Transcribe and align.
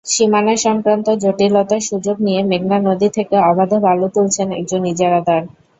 সীমানাসংক্রান্ত 0.05 1.07
জটিলতার 1.23 1.81
সুযোগ 1.89 2.15
নিয়ে 2.19 2.41
মেঘনা 2.43 2.77
নদী 2.87 3.07
থেকে 3.09 3.35
অবাধে 3.49 3.77
বালু 3.85 4.07
তুলছেন 4.15 4.47
একজন 4.53 4.81
ইজারাদার। 4.91 5.41